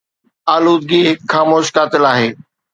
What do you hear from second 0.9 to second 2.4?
هڪ خاموش قاتل آهي.